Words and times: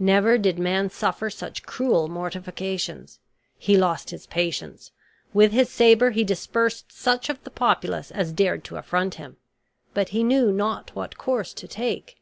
Never 0.00 0.38
did 0.38 0.58
man 0.58 0.90
suffer 0.90 1.30
such 1.30 1.62
cruel 1.62 2.08
mortifications. 2.08 3.20
He 3.56 3.76
lost 3.76 4.10
his 4.10 4.26
patience; 4.26 4.90
with 5.32 5.52
his 5.52 5.70
saber 5.70 6.10
he 6.10 6.24
dispersed 6.24 6.90
such 6.90 7.28
of 7.30 7.40
the 7.44 7.50
populace 7.52 8.10
as 8.10 8.32
dared 8.32 8.64
to 8.64 8.76
affront 8.76 9.14
him; 9.22 9.36
but 9.94 10.08
he 10.08 10.24
knew 10.24 10.50
not 10.50 10.92
what 10.96 11.16
course 11.16 11.54
to 11.54 11.68
take. 11.68 12.16